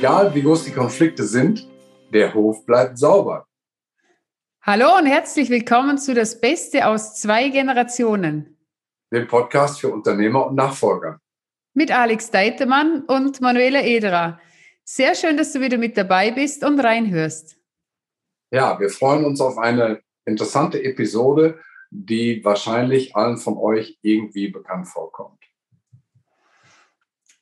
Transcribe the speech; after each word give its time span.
Egal 0.00 0.34
wie 0.34 0.40
groß 0.40 0.64
die 0.64 0.72
Konflikte 0.72 1.24
sind, 1.24 1.68
der 2.10 2.32
Hof 2.32 2.64
bleibt 2.64 2.96
sauber. 2.96 3.46
Hallo 4.62 4.96
und 4.96 5.04
herzlich 5.04 5.50
willkommen 5.50 5.98
zu 5.98 6.14
Das 6.14 6.40
Beste 6.40 6.86
aus 6.86 7.20
zwei 7.20 7.50
Generationen. 7.50 8.56
Dem 9.12 9.28
Podcast 9.28 9.78
für 9.78 9.92
Unternehmer 9.92 10.46
und 10.46 10.54
Nachfolger. 10.54 11.20
Mit 11.74 11.90
Alex 11.90 12.30
Deitemann 12.30 13.04
und 13.08 13.42
Manuela 13.42 13.82
Ederer. 13.82 14.40
Sehr 14.84 15.14
schön, 15.14 15.36
dass 15.36 15.52
du 15.52 15.60
wieder 15.60 15.76
mit 15.76 15.98
dabei 15.98 16.30
bist 16.30 16.64
und 16.64 16.80
reinhörst. 16.80 17.58
Ja, 18.50 18.80
wir 18.80 18.88
freuen 18.88 19.26
uns 19.26 19.42
auf 19.42 19.58
eine 19.58 20.00
interessante 20.24 20.82
Episode, 20.82 21.60
die 21.90 22.42
wahrscheinlich 22.42 23.14
allen 23.14 23.36
von 23.36 23.58
euch 23.58 23.98
irgendwie 24.00 24.48
bekannt 24.48 24.88
vorkommt. 24.88 25.39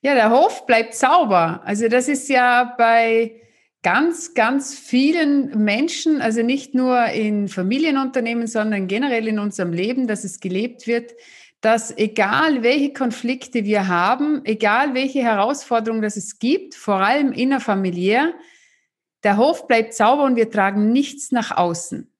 Ja, 0.00 0.14
der 0.14 0.30
Hof 0.30 0.66
bleibt 0.66 0.94
sauber. 0.94 1.60
Also 1.64 1.88
das 1.88 2.08
ist 2.08 2.28
ja 2.28 2.74
bei 2.78 3.40
ganz, 3.82 4.34
ganz 4.34 4.78
vielen 4.78 5.64
Menschen, 5.64 6.20
also 6.20 6.42
nicht 6.42 6.74
nur 6.74 7.06
in 7.06 7.48
Familienunternehmen, 7.48 8.46
sondern 8.46 8.86
generell 8.86 9.26
in 9.28 9.38
unserem 9.38 9.72
Leben, 9.72 10.06
dass 10.06 10.24
es 10.24 10.40
gelebt 10.40 10.86
wird, 10.86 11.14
dass 11.60 11.96
egal 11.96 12.62
welche 12.62 12.92
Konflikte 12.92 13.64
wir 13.64 13.88
haben, 13.88 14.44
egal 14.44 14.94
welche 14.94 15.22
Herausforderungen 15.22 16.02
das 16.02 16.16
es 16.16 16.38
gibt, 16.38 16.74
vor 16.74 16.96
allem 16.96 17.32
innerfamiliär, 17.32 18.34
der 19.24 19.36
Hof 19.36 19.66
bleibt 19.66 19.94
sauber 19.94 20.24
und 20.24 20.36
wir 20.36 20.50
tragen 20.50 20.92
nichts 20.92 21.32
nach 21.32 21.56
außen. 21.56 22.12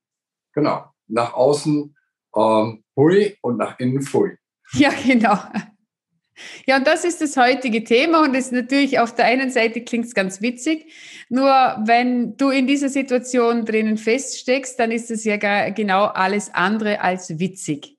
Genau, 0.52 0.84
nach 1.06 1.34
außen 1.34 1.94
ähm, 2.34 2.84
hui 2.96 3.38
und 3.40 3.58
nach 3.58 3.78
innen 3.78 4.02
fui. 4.02 4.36
Ja, 4.72 4.90
genau. 5.06 5.38
Ja, 6.66 6.76
und 6.76 6.86
das 6.86 7.04
ist 7.04 7.20
das 7.20 7.36
heutige 7.36 7.84
Thema 7.84 8.22
und 8.22 8.34
ist 8.34 8.52
natürlich 8.52 8.98
auf 8.98 9.14
der 9.14 9.26
einen 9.26 9.50
Seite 9.50 9.82
klingt 9.82 10.06
es 10.06 10.14
ganz 10.14 10.40
witzig, 10.40 10.92
nur 11.28 11.50
wenn 11.84 12.36
du 12.36 12.50
in 12.50 12.66
dieser 12.66 12.88
Situation 12.88 13.64
drinnen 13.64 13.96
feststeckst, 13.96 14.78
dann 14.78 14.90
ist 14.90 15.10
es 15.10 15.24
ja 15.24 15.36
genau 15.70 16.04
alles 16.04 16.52
andere 16.54 17.00
als 17.00 17.38
witzig. 17.38 17.96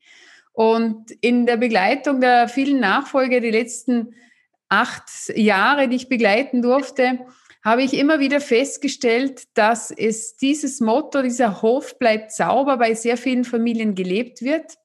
Und 0.53 1.11
in 1.21 1.45
der 1.45 1.57
Begleitung 1.57 2.21
der 2.21 2.47
vielen 2.47 2.79
Nachfolger, 2.79 3.39
die 3.39 3.51
letzten 3.51 4.13
acht 4.67 5.09
Jahre, 5.35 5.87
die 5.87 5.95
ich 5.95 6.09
begleiten 6.09 6.61
durfte, 6.61 7.19
habe 7.63 7.83
ich 7.83 7.93
immer 7.93 8.19
wieder 8.19 8.39
festgestellt, 8.39 9.43
dass 9.53 9.91
es 9.91 10.37
dieses 10.37 10.79
Motto, 10.79 11.21
dieser 11.21 11.61
Hof 11.61 11.99
bleibt 11.99 12.31
sauber, 12.31 12.77
bei 12.77 12.93
sehr 12.93 13.17
vielen 13.17 13.43
Familien 13.43 13.95
gelebt 13.95 14.41
wird. 14.41 14.77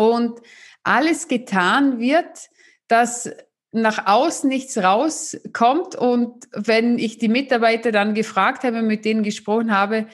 Und 0.00 0.40
alles 0.82 1.28
getan 1.28 2.00
wird, 2.00 2.48
dass 2.88 3.30
nach 3.70 4.06
außen 4.06 4.48
nichts 4.48 4.78
rauskommt. 4.78 5.94
Und 5.94 6.48
wenn 6.52 6.98
ich 6.98 7.18
die 7.18 7.28
Mitarbeiter 7.28 7.92
dann 7.92 8.14
gefragt 8.14 8.64
habe, 8.64 8.80
mit 8.80 9.04
denen 9.04 9.22
gesprochen 9.22 9.76
habe, 9.76 10.06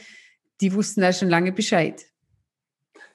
die 0.61 0.75
wussten 0.75 1.03
da 1.03 1.13
schon 1.13 1.29
lange 1.29 1.53
Bescheid. 1.53 2.05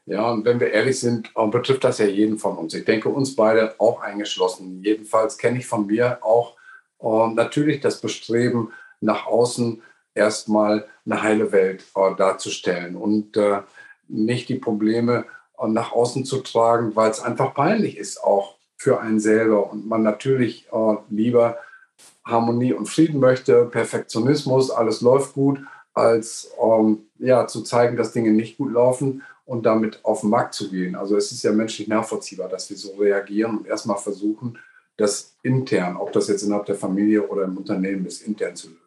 Ja, 0.05 0.31
und 0.31 0.45
wenn 0.45 0.61
wir 0.61 0.71
ehrlich 0.71 0.97
sind, 0.97 1.33
betrifft 1.51 1.83
das 1.83 1.97
ja 1.97 2.05
jeden 2.05 2.37
von 2.37 2.57
uns. 2.57 2.73
Ich 2.73 2.85
denke, 2.85 3.09
uns 3.09 3.35
beide 3.35 3.75
auch 3.77 3.99
eingeschlossen. 3.99 4.81
Jedenfalls 4.81 5.37
kenne 5.37 5.59
ich 5.59 5.67
von 5.67 5.87
mir 5.87 6.23
auch 6.23 6.55
äh, 7.01 7.33
natürlich 7.33 7.81
das 7.81 7.99
Bestreben, 7.99 8.71
nach 9.01 9.27
außen 9.27 9.81
erstmal 10.15 10.87
eine 11.05 11.21
heile 11.21 11.51
Welt 11.51 11.83
äh, 11.95 12.15
darzustellen 12.15 12.95
und 12.95 13.35
äh, 13.35 13.59
nicht 14.07 14.47
die 14.47 14.55
Probleme 14.55 15.25
nach 15.67 15.91
außen 15.91 16.25
zu 16.25 16.37
tragen, 16.39 16.95
weil 16.95 17.11
es 17.11 17.19
einfach 17.19 17.53
peinlich 17.53 17.97
ist, 17.97 18.23
auch 18.23 18.55
für 18.77 18.99
einen 18.99 19.19
selber 19.19 19.71
und 19.71 19.87
man 19.87 20.01
natürlich 20.03 20.67
äh, 20.71 20.95
lieber 21.09 21.57
Harmonie 22.25 22.73
und 22.73 22.87
Frieden 22.87 23.19
möchte, 23.19 23.65
Perfektionismus, 23.65 24.71
alles 24.71 25.01
läuft 25.01 25.33
gut, 25.33 25.59
als 25.93 26.51
ähm, 26.61 27.05
ja, 27.19 27.47
zu 27.47 27.61
zeigen, 27.61 27.97
dass 27.97 28.13
Dinge 28.13 28.31
nicht 28.31 28.57
gut 28.57 28.73
laufen 28.73 29.23
und 29.45 29.65
damit 29.65 29.99
auf 30.03 30.21
den 30.21 30.29
Markt 30.29 30.53
zu 30.53 30.69
gehen. 30.69 30.95
Also 30.95 31.17
es 31.17 31.31
ist 31.31 31.43
ja 31.43 31.51
menschlich 31.51 31.87
nachvollziehbar, 31.87 32.47
dass 32.47 32.69
wir 32.69 32.77
so 32.77 32.95
reagieren 32.95 33.57
und 33.57 33.67
erstmal 33.67 33.97
versuchen, 33.97 34.57
das 34.97 35.35
intern, 35.43 35.97
ob 35.97 36.11
das 36.13 36.27
jetzt 36.27 36.43
innerhalb 36.43 36.65
der 36.65 36.75
Familie 36.75 37.27
oder 37.27 37.43
im 37.43 37.57
Unternehmen 37.57 38.05
ist, 38.05 38.21
intern 38.21 38.55
zu 38.55 38.67
lösen. 38.67 38.79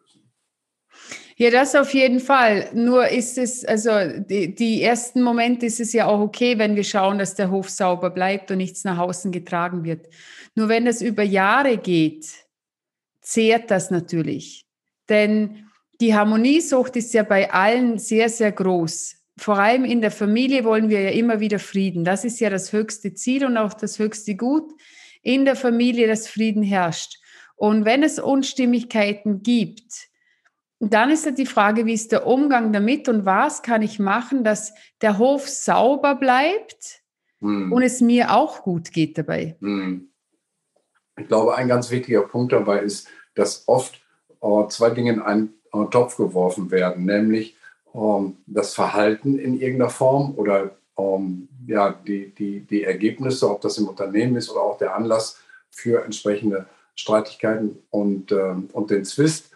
Ja, 1.37 1.49
das 1.49 1.75
auf 1.75 1.93
jeden 1.93 2.21
Fall. 2.21 2.69
Nur 2.73 3.09
ist 3.09 3.37
es, 3.37 3.65
also 3.65 3.91
die, 4.19 4.55
die, 4.55 4.81
ersten 4.81 5.21
Momente 5.21 5.65
ist 5.65 5.81
es 5.81 5.91
ja 5.91 6.05
auch 6.05 6.21
okay, 6.21 6.57
wenn 6.57 6.77
wir 6.77 6.85
schauen, 6.85 7.19
dass 7.19 7.35
der 7.35 7.51
Hof 7.51 7.69
sauber 7.69 8.09
bleibt 8.09 8.51
und 8.51 8.57
nichts 8.57 8.85
nach 8.85 8.97
außen 8.97 9.33
getragen 9.33 9.83
wird. 9.83 10.07
Nur 10.55 10.69
wenn 10.69 10.87
es 10.87 11.01
über 11.01 11.23
Jahre 11.23 11.77
geht, 11.77 12.25
zehrt 13.19 13.69
das 13.69 13.91
natürlich. 13.91 14.65
Denn 15.09 15.67
die 15.99 16.15
Harmoniesucht 16.15 16.95
ist 16.95 17.13
ja 17.13 17.23
bei 17.23 17.51
allen 17.51 17.99
sehr, 17.99 18.29
sehr 18.29 18.53
groß. 18.53 19.15
Vor 19.37 19.57
allem 19.57 19.83
in 19.83 19.99
der 19.99 20.11
Familie 20.11 20.63
wollen 20.63 20.89
wir 20.89 21.01
ja 21.01 21.09
immer 21.09 21.41
wieder 21.41 21.59
Frieden. 21.59 22.05
Das 22.05 22.23
ist 22.23 22.39
ja 22.39 22.49
das 22.49 22.71
höchste 22.71 23.13
Ziel 23.13 23.45
und 23.45 23.57
auch 23.57 23.73
das 23.73 23.99
höchste 23.99 24.35
Gut 24.35 24.71
in 25.21 25.43
der 25.43 25.57
Familie, 25.57 26.07
dass 26.07 26.29
Frieden 26.29 26.63
herrscht. 26.63 27.17
Und 27.57 27.83
wenn 27.83 28.03
es 28.03 28.19
Unstimmigkeiten 28.19 29.43
gibt, 29.43 30.07
dann 30.79 31.09
ist 31.09 31.25
ja 31.25 31.31
die 31.31 31.45
Frage, 31.45 31.85
wie 31.85 31.93
ist 31.93 32.11
der 32.11 32.27
Umgang 32.27 32.73
damit 32.73 33.07
und 33.07 33.25
was 33.25 33.61
kann 33.61 33.81
ich 33.81 33.99
machen, 33.99 34.43
dass 34.43 34.73
der 35.01 35.17
Hof 35.17 35.47
sauber 35.47 36.15
bleibt 36.15 37.01
hm. 37.39 37.71
und 37.71 37.81
es 37.81 38.01
mir 38.01 38.33
auch 38.33 38.63
gut 38.63 38.91
geht 38.91 39.17
dabei. 39.17 39.55
Hm. 39.61 40.09
Ich 41.17 41.27
glaube, 41.27 41.55
ein 41.55 41.69
ganz 41.69 41.91
wichtiger 41.91 42.23
Punkt 42.23 42.51
dabei 42.51 42.79
ist, 42.79 43.07
dass 43.35 43.67
oft 43.67 44.01
äh, 44.41 44.67
zwei 44.67 44.89
Dinge 44.89 45.13
in 45.13 45.21
einen 45.21 45.53
äh, 45.73 45.85
Topf 45.89 46.17
geworfen 46.17 46.71
werden, 46.71 47.05
nämlich 47.05 47.55
ähm, 47.93 48.37
das 48.45 48.73
Verhalten 48.73 49.39
in 49.39 49.59
irgendeiner 49.59 49.89
Form 49.89 50.33
oder 50.35 50.71
ähm, 50.97 51.47
ja, 51.67 51.93
die, 52.05 52.33
die, 52.35 52.61
die 52.61 52.83
Ergebnisse, 52.83 53.49
ob 53.49 53.61
das 53.61 53.77
im 53.77 53.87
Unternehmen 53.87 54.35
ist 54.35 54.49
oder 54.49 54.61
auch 54.61 54.77
der 54.77 54.95
Anlass 54.95 55.39
für 55.69 56.03
entsprechende 56.03 56.65
Streitigkeiten 56.95 57.77
und, 57.89 58.31
ähm, 58.31 58.69
und 58.73 58.91
den 58.91 59.05
Zwist 59.05 59.54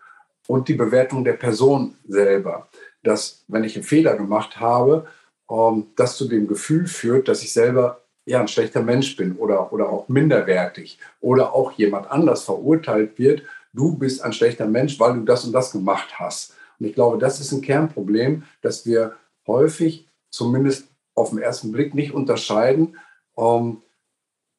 und 0.49 0.67
die 0.67 0.73
Bewertung 0.73 1.23
der 1.23 1.33
Person 1.33 1.95
selber. 2.07 2.69
Dass, 3.03 3.45
wenn 3.47 3.63
ich 3.63 3.75
einen 3.75 3.83
Fehler 3.83 4.17
gemacht 4.17 4.59
habe, 4.59 5.05
ähm, 5.49 5.91
das 5.95 6.17
zu 6.17 6.27
dem 6.27 6.47
Gefühl 6.47 6.87
führt, 6.87 7.27
dass 7.27 7.43
ich 7.43 7.53
selber 7.53 8.01
ja, 8.25 8.41
ein 8.41 8.47
schlechter 8.47 8.81
Mensch 8.81 9.15
bin 9.15 9.35
oder, 9.37 9.71
oder 9.71 9.89
auch 9.89 10.09
minderwertig 10.09 10.97
oder 11.21 11.53
auch 11.53 11.73
jemand 11.73 12.09
anders 12.09 12.43
verurteilt 12.45 13.19
wird, 13.19 13.43
du 13.73 13.95
bist 13.95 14.23
ein 14.23 14.33
schlechter 14.33 14.65
Mensch, 14.65 14.99
weil 14.99 15.13
du 15.13 15.21
das 15.21 15.45
und 15.45 15.53
das 15.53 15.71
gemacht 15.71 16.19
hast. 16.19 16.55
Und 16.79 16.87
ich 16.87 16.95
glaube, 16.95 17.19
das 17.19 17.39
ist 17.39 17.51
ein 17.51 17.61
Kernproblem, 17.61 18.43
dass 18.63 18.87
wir 18.87 19.13
häufig, 19.45 20.07
zumindest 20.31 20.87
auf 21.13 21.29
den 21.29 21.39
ersten 21.39 21.71
Blick, 21.71 21.93
nicht 21.93 22.13
unterscheiden, 22.13 22.97
ähm, 23.37 23.83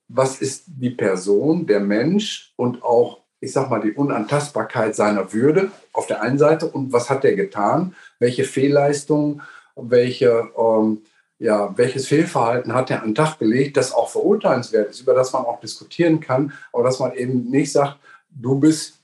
was 0.06 0.40
ist 0.40 0.64
die 0.66 0.90
Person, 0.90 1.66
der 1.66 1.80
Mensch 1.80 2.52
und 2.56 2.84
auch 2.84 3.19
ich 3.40 3.52
sag 3.52 3.70
mal, 3.70 3.80
die 3.80 3.92
Unantastbarkeit 3.92 4.94
seiner 4.94 5.32
Würde 5.32 5.70
auf 5.92 6.06
der 6.06 6.22
einen 6.22 6.38
Seite 6.38 6.66
und 6.66 6.92
was 6.92 7.08
hat 7.08 7.24
er 7.24 7.34
getan, 7.34 7.94
welche 8.18 8.44
Fehlleistungen, 8.44 9.42
welche, 9.76 10.50
ähm, 10.58 11.02
ja, 11.38 11.76
welches 11.76 12.06
Fehlverhalten 12.06 12.74
hat 12.74 12.90
er 12.90 13.02
an 13.02 13.10
den 13.10 13.14
Tag 13.14 13.38
gelegt, 13.38 13.78
das 13.78 13.92
auch 13.92 14.10
verurteilenswert 14.10 14.90
ist, 14.90 15.00
über 15.00 15.14
das 15.14 15.32
man 15.32 15.44
auch 15.44 15.60
diskutieren 15.60 16.20
kann, 16.20 16.52
aber 16.72 16.84
dass 16.84 16.98
man 16.98 17.14
eben 17.14 17.50
nicht 17.50 17.72
sagt, 17.72 17.98
du 18.28 18.60
bist 18.60 19.00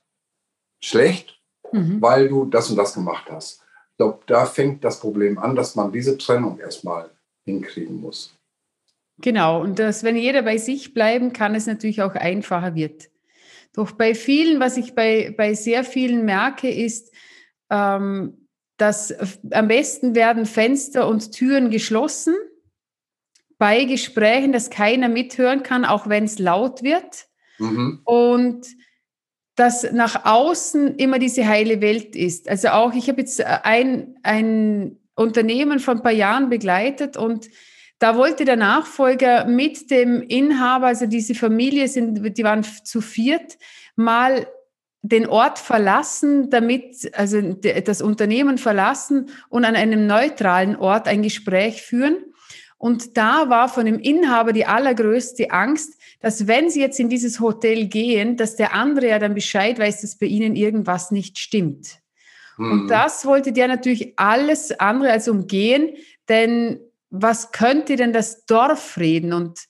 schlecht, 0.81 1.41
mhm. 1.73 2.01
weil 2.03 2.29
du 2.29 2.45
das 2.45 2.71
und 2.71 2.77
das 2.77 2.95
gemacht 2.95 3.27
hast. 3.31 3.63
Ich 3.93 3.97
glaube, 3.97 4.19
da 4.27 4.45
fängt 4.45 4.85
das 4.85 5.01
Problem 5.01 5.39
an, 5.39 5.57
dass 5.57 5.75
man 5.75 5.91
diese 5.91 6.19
Trennung 6.19 6.59
erstmal 6.59 7.09
hinkriegen 7.47 8.01
muss. 8.01 8.35
Genau, 9.23 9.63
und 9.63 9.79
dass, 9.79 10.03
wenn 10.03 10.17
jeder 10.17 10.43
bei 10.43 10.59
sich 10.59 10.93
bleiben 10.93 11.33
kann, 11.33 11.55
es 11.55 11.67
natürlich 11.67 12.03
auch 12.03 12.15
einfacher 12.15 12.75
wird. 12.75 13.09
Doch 13.77 13.93
bei 13.93 14.15
vielen, 14.15 14.59
was 14.59 14.79
ich 14.79 14.95
bei, 14.95 15.35
bei 15.37 15.53
sehr 15.53 15.85
vielen 15.85 16.25
merke, 16.25 16.71
ist, 16.71 17.15
ähm, 17.71 18.49
dass 18.79 19.15
am 19.53 19.69
besten 19.69 20.15
werden 20.15 20.47
Fenster 20.47 21.07
und 21.07 21.33
Türen 21.33 21.71
geschlossen 21.71 22.35
bei 23.59 23.85
Gesprächen, 23.85 24.53
dass 24.53 24.71
keiner 24.71 25.09
mithören 25.09 25.63
kann, 25.63 25.85
auch 25.85 26.09
wenn 26.09 26.25
es 26.25 26.39
laut 26.39 26.83
wird. 26.83 27.27
Mhm. 27.59 28.01
Und 28.05 28.67
dass 29.57 29.91
nach 29.93 30.25
außen 30.25 30.97
immer 30.97 31.19
diese 31.19 31.47
heile 31.47 31.81
Welt 31.81 32.17
ist. 32.17 32.49
Also 32.49 32.69
auch, 32.69 32.95
ich 32.95 33.09
habe 33.09 33.21
jetzt 33.21 33.43
ein, 33.43 34.17
ein 34.23 34.99
Unternehmen 35.15 35.81
von 35.81 35.99
ein 35.99 36.03
paar 36.03 36.13
Jahren 36.13 36.49
begleitet 36.51 37.17
und 37.17 37.49
da 37.99 38.17
wollte 38.17 38.45
der 38.45 38.57
Nachfolger 38.57 39.47
mit 39.47 39.91
dem 39.91 40.23
Inhaber, 40.23 40.89
also 40.89 41.07
diese 41.07 41.35
Familie 41.35 41.89
sind, 41.89 42.37
die 42.37 42.45
waren 42.45 42.63
zu 42.63 43.01
viert, 43.01 43.57
mal 43.95 44.47
den 45.03 45.27
Ort 45.27 45.59
verlassen, 45.59 46.51
damit, 46.51 47.11
also 47.17 47.41
das 47.41 48.03
Unternehmen 48.03 48.59
verlassen 48.59 49.31
und 49.49 49.65
an 49.65 49.77
einem 49.77 50.07
neutralen 50.07 50.77
Ort 50.77 51.07
ein 51.09 51.23
Gespräch 51.23 51.83
führen. 51.83 52.17
Und 52.79 53.17
da 53.17 53.49
war 53.49 53.69
von 53.69 53.87
dem 53.87 53.99
Inhaber 53.99 54.53
die 54.53 54.67
allergrößte 54.67 55.51
Angst, 55.51 55.99
dass 56.21 56.47
wenn 56.47 56.69
sie 56.69 56.81
jetzt 56.81 57.01
in 57.01 57.09
dieses 57.09 57.41
Hotel 57.41 57.87
gehen, 57.87 58.37
dass 58.37 58.57
der 58.57 58.75
andere 58.75 59.09
ja 59.09 59.19
dann 59.19 59.35
Bescheid 59.35 59.79
weiß, 59.79 60.03
dass 60.03 60.19
bei 60.19 60.27
ihnen 60.27 60.57
irgendwas 60.57 61.11
nicht 61.11 61.39
stimmt. 61.39 62.01
Mhm. 62.59 62.73
Und 62.73 62.89
das 62.89 63.25
wollte 63.25 63.53
der 63.53 63.69
natürlich 63.69 64.19
alles 64.19 64.79
andere 64.79 65.13
als 65.13 65.29
umgehen, 65.29 65.95
denn 66.29 66.81
was 67.11 67.53
könnte 67.53 67.97
denn 67.97 68.13
das 68.13 68.45
Dorf 68.47 68.99
reden? 68.99 69.33
Und 69.33 69.61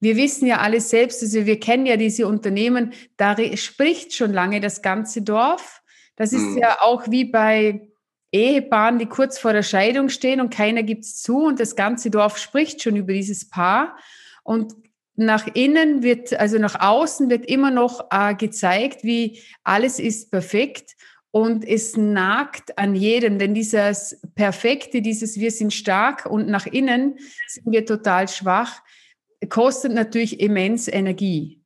wir 0.00 0.16
wissen 0.16 0.46
ja 0.46 0.58
alle 0.58 0.80
selbst, 0.80 1.22
also 1.22 1.46
wir 1.46 1.58
kennen 1.58 1.86
ja 1.86 1.96
diese 1.96 2.26
Unternehmen, 2.26 2.92
da 3.16 3.36
spricht 3.56 4.14
schon 4.14 4.32
lange 4.32 4.60
das 4.60 4.82
ganze 4.82 5.22
Dorf. 5.22 5.80
Das 6.16 6.32
ist 6.32 6.50
mhm. 6.50 6.58
ja 6.58 6.78
auch 6.80 7.10
wie 7.10 7.24
bei 7.24 7.88
Ehepaaren, 8.32 8.98
die 8.98 9.06
kurz 9.06 9.38
vor 9.38 9.52
der 9.52 9.62
Scheidung 9.62 10.08
stehen 10.08 10.40
und 10.40 10.52
keiner 10.52 10.82
gibt 10.82 11.04
es 11.04 11.22
zu 11.22 11.44
und 11.46 11.60
das 11.60 11.76
ganze 11.76 12.10
Dorf 12.10 12.38
spricht 12.38 12.82
schon 12.82 12.96
über 12.96 13.12
dieses 13.12 13.48
Paar. 13.48 13.96
Und 14.42 14.74
nach 15.16 15.46
innen 15.54 16.02
wird, 16.02 16.38
also 16.38 16.58
nach 16.58 16.80
außen 16.80 17.30
wird 17.30 17.46
immer 17.46 17.70
noch 17.70 18.08
äh, 18.10 18.34
gezeigt, 18.34 19.04
wie 19.04 19.40
alles 19.62 19.98
ist 19.98 20.30
perfekt 20.30 20.96
und 21.34 21.66
es 21.66 21.96
nagt 21.96 22.78
an 22.78 22.94
jedem, 22.94 23.40
denn 23.40 23.54
dieses 23.54 24.20
Perfekte, 24.36 25.02
dieses 25.02 25.36
Wir 25.36 25.50
sind 25.50 25.74
stark 25.74 26.26
und 26.26 26.46
nach 26.46 26.64
innen 26.66 27.18
sind 27.48 27.72
wir 27.72 27.84
total 27.84 28.28
schwach, 28.28 28.80
kostet 29.48 29.92
natürlich 29.92 30.38
immens 30.38 30.86
Energie. 30.86 31.60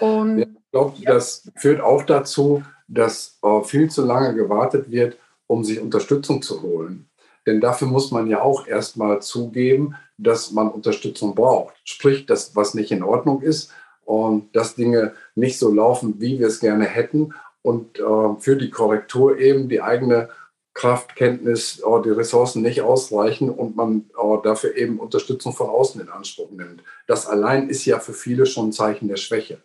Und 0.00 0.38
ich 0.38 0.48
glaube, 0.72 0.94
ja. 1.00 1.12
das 1.12 1.52
führt 1.54 1.82
auch 1.82 2.04
dazu, 2.04 2.62
dass 2.88 3.38
äh, 3.42 3.62
viel 3.64 3.90
zu 3.90 4.06
lange 4.06 4.34
gewartet 4.34 4.90
wird, 4.90 5.18
um 5.46 5.64
sich 5.64 5.80
Unterstützung 5.80 6.40
zu 6.40 6.62
holen. 6.62 7.10
Denn 7.46 7.60
dafür 7.60 7.88
muss 7.88 8.10
man 8.10 8.26
ja 8.26 8.40
auch 8.40 8.66
erstmal 8.66 9.20
zugeben, 9.20 9.96
dass 10.16 10.50
man 10.50 10.70
Unterstützung 10.70 11.34
braucht. 11.34 11.74
Sprich, 11.84 12.24
dass 12.24 12.56
was 12.56 12.72
nicht 12.72 12.90
in 12.90 13.02
Ordnung 13.02 13.42
ist 13.42 13.70
und 14.06 14.56
dass 14.56 14.76
Dinge 14.76 15.12
nicht 15.34 15.58
so 15.58 15.70
laufen, 15.70 16.22
wie 16.22 16.38
wir 16.38 16.46
es 16.46 16.60
gerne 16.60 16.86
hätten 16.86 17.34
und 17.64 17.98
äh, 17.98 18.40
für 18.40 18.56
die 18.56 18.70
Korrektur 18.70 19.38
eben 19.38 19.68
die 19.68 19.80
eigene 19.80 20.28
Kraft, 20.74 21.16
Kenntnis, 21.16 21.80
äh, 21.80 22.02
die 22.02 22.10
Ressourcen 22.10 22.62
nicht 22.62 22.82
ausreichen 22.82 23.48
und 23.48 23.74
man 23.74 24.10
äh, 24.10 24.42
dafür 24.42 24.76
eben 24.76 25.00
Unterstützung 25.00 25.54
von 25.54 25.70
außen 25.70 26.00
in 26.00 26.10
Anspruch 26.10 26.50
nimmt. 26.50 26.82
Das 27.06 27.26
allein 27.26 27.70
ist 27.70 27.86
ja 27.86 28.00
für 28.00 28.12
viele 28.12 28.44
schon 28.44 28.68
ein 28.68 28.72
Zeichen 28.72 29.08
der 29.08 29.16
Schwäche. 29.16 29.62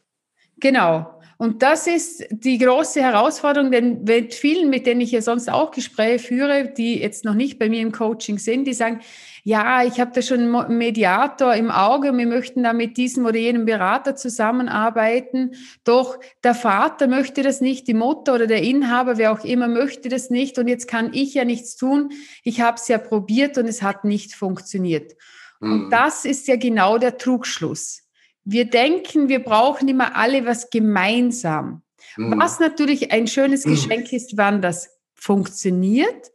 Genau. 0.59 1.19
Und 1.41 1.63
das 1.63 1.87
ist 1.87 2.25
die 2.31 2.57
große 2.57 3.01
Herausforderung, 3.01 3.71
denn 3.71 4.03
mit 4.03 4.33
vielen, 4.33 4.69
mit 4.69 4.85
denen 4.85 4.99
ich 4.99 5.11
ja 5.11 5.21
sonst 5.21 5.49
auch 5.49 5.71
Gespräche 5.71 6.19
führe, 6.19 6.67
die 6.67 6.99
jetzt 6.99 7.23
noch 7.23 7.33
nicht 7.33 7.57
bei 7.57 7.69
mir 7.69 7.79
im 7.79 7.93
Coaching 7.93 8.37
sind, 8.37 8.65
die 8.65 8.73
sagen, 8.73 8.99
ja, 9.45 9.85
ich 9.85 10.01
habe 10.01 10.11
da 10.13 10.21
schon 10.21 10.53
einen 10.53 10.77
Mediator 10.77 11.55
im 11.55 11.71
Auge, 11.71 12.11
wir 12.11 12.27
möchten 12.27 12.63
da 12.63 12.73
mit 12.73 12.97
diesem 12.97 13.25
oder 13.25 13.37
jenem 13.37 13.63
Berater 13.63 14.17
zusammenarbeiten. 14.17 15.51
Doch 15.85 16.19
der 16.43 16.55
Vater 16.55 17.07
möchte 17.07 17.41
das 17.41 17.61
nicht, 17.61 17.87
die 17.87 17.93
Mutter 17.93 18.35
oder 18.35 18.45
der 18.45 18.61
Inhaber, 18.61 19.17
wer 19.17 19.31
auch 19.31 19.45
immer, 19.45 19.69
möchte 19.69 20.09
das 20.09 20.29
nicht. 20.29 20.59
Und 20.59 20.67
jetzt 20.67 20.89
kann 20.89 21.11
ich 21.13 21.35
ja 21.35 21.45
nichts 21.45 21.77
tun. 21.77 22.09
Ich 22.43 22.59
habe 22.59 22.75
es 22.75 22.89
ja 22.89 22.97
probiert 22.97 23.57
und 23.57 23.65
es 23.65 23.81
hat 23.81 24.03
nicht 24.03 24.35
funktioniert. 24.35 25.13
Mhm. 25.61 25.71
Und 25.71 25.89
das 25.89 26.25
ist 26.25 26.49
ja 26.49 26.57
genau 26.57 26.97
der 26.97 27.17
Trugschluss. 27.17 28.08
Wir 28.43 28.65
denken, 28.65 29.29
wir 29.29 29.43
brauchen 29.43 29.87
immer 29.87 30.15
alle 30.15 30.45
was 30.45 30.69
gemeinsam. 30.69 31.83
Mhm. 32.17 32.39
Was 32.39 32.59
natürlich 32.59 33.11
ein 33.11 33.27
schönes 33.27 33.65
mhm. 33.65 33.71
Geschenk 33.71 34.13
ist, 34.13 34.37
wann 34.37 34.61
das 34.61 34.89
funktioniert. 35.13 36.31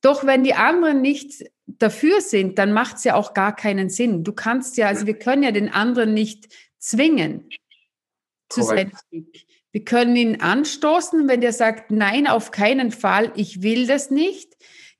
Doch 0.00 0.24
wenn 0.24 0.44
die 0.44 0.54
anderen 0.54 1.00
nicht 1.00 1.44
dafür 1.66 2.20
sind, 2.20 2.58
dann 2.58 2.72
macht 2.72 2.96
es 2.96 3.04
ja 3.04 3.14
auch 3.14 3.34
gar 3.34 3.54
keinen 3.54 3.90
Sinn. 3.90 4.24
Du 4.24 4.32
kannst 4.32 4.76
ja, 4.76 4.88
also 4.88 5.06
wir 5.06 5.18
können 5.18 5.42
ja 5.42 5.50
den 5.50 5.68
anderen 5.68 6.14
nicht 6.14 6.48
zwingen 6.78 7.48
zu 8.48 8.62
seinem 8.62 8.92
Weg. 9.10 9.46
Wir 9.72 9.84
können 9.84 10.16
ihn 10.16 10.40
anstoßen, 10.40 11.28
wenn 11.28 11.40
der 11.40 11.52
sagt, 11.52 11.90
nein, 11.90 12.26
auf 12.26 12.50
keinen 12.50 12.92
Fall, 12.92 13.32
ich 13.36 13.62
will 13.62 13.86
das 13.86 14.10
nicht. 14.10 14.56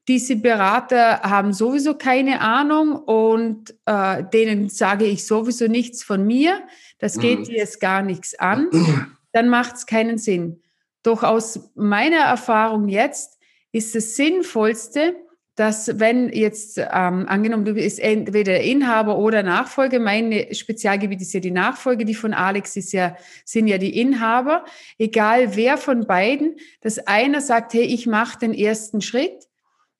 Diese 0.08 0.36
Berater 0.36 1.22
haben 1.22 1.52
sowieso 1.52 1.94
keine 1.94 2.40
Ahnung 2.40 2.94
und 2.94 3.74
äh, 3.86 4.22
denen 4.32 4.68
sage 4.68 5.04
ich 5.04 5.26
sowieso 5.26 5.66
nichts 5.66 6.04
von 6.04 6.24
mir. 6.24 6.60
Das 6.98 7.18
geht 7.18 7.40
mhm. 7.40 7.44
dir 7.44 7.56
jetzt 7.56 7.80
gar 7.80 8.02
nichts 8.02 8.38
an. 8.38 8.70
Dann 9.32 9.48
macht 9.48 9.76
es 9.76 9.86
keinen 9.86 10.18
Sinn. 10.18 10.62
Doch 11.02 11.22
aus 11.22 11.70
meiner 11.74 12.18
Erfahrung 12.18 12.88
jetzt 12.88 13.38
ist 13.72 13.94
das 13.94 14.16
Sinnvollste, 14.16 15.16
dass 15.56 15.98
wenn 15.98 16.28
jetzt 16.28 16.78
ähm, 16.78 17.26
angenommen, 17.26 17.64
du 17.64 17.74
bist 17.74 17.98
entweder 17.98 18.60
Inhaber 18.60 19.18
oder 19.18 19.42
Nachfolger, 19.42 19.98
mein 19.98 20.46
Spezialgebiet 20.52 21.22
ist 21.22 21.32
ja 21.32 21.40
die 21.40 21.50
Nachfolge, 21.50 22.04
die 22.04 22.14
von 22.14 22.34
Alex 22.34 22.76
ist 22.76 22.92
ja, 22.92 23.16
sind 23.44 23.66
ja 23.66 23.78
die 23.78 23.98
Inhaber, 23.98 24.64
egal 24.98 25.56
wer 25.56 25.78
von 25.78 26.06
beiden, 26.06 26.56
dass 26.82 26.98
einer 26.98 27.40
sagt, 27.40 27.72
hey, 27.72 27.84
ich 27.84 28.06
mache 28.06 28.38
den 28.38 28.52
ersten 28.52 29.00
Schritt 29.00 29.46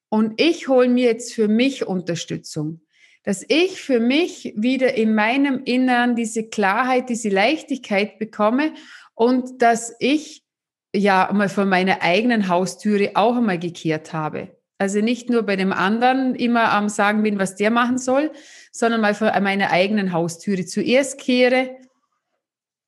und 0.08 0.40
ich 0.40 0.68
hole 0.68 0.88
mir 0.88 1.06
jetzt 1.06 1.34
für 1.34 1.48
mich 1.48 1.86
Unterstützung. 1.86 2.80
Dass 3.24 3.44
ich 3.48 3.82
für 3.82 3.98
mich 3.98 4.54
wieder 4.56 4.94
in 4.94 5.14
meinem 5.14 5.62
Innern 5.64 6.14
diese 6.14 6.44
Klarheit, 6.44 7.08
diese 7.08 7.28
Leichtigkeit 7.28 8.20
bekomme 8.20 8.72
und 9.14 9.62
dass 9.62 9.94
ich 9.98 10.44
ja 10.94 11.28
mal 11.32 11.48
von 11.48 11.68
meiner 11.68 12.02
eigenen 12.02 12.48
Haustüre 12.48 13.10
auch 13.14 13.36
einmal 13.36 13.58
gekehrt 13.58 14.12
habe. 14.12 14.56
Also 14.78 15.00
nicht 15.00 15.30
nur 15.30 15.42
bei 15.42 15.56
dem 15.56 15.72
anderen 15.72 16.34
immer 16.34 16.72
am 16.72 16.88
Sagen 16.88 17.22
bin, 17.22 17.38
was 17.38 17.56
der 17.56 17.70
machen 17.70 17.98
soll, 17.98 18.30
sondern 18.72 19.00
mal 19.00 19.14
vor 19.14 19.32
meiner 19.40 19.70
eigenen 19.70 20.12
Haustüre 20.12 20.66
zuerst 20.66 21.18
kehre 21.18 21.70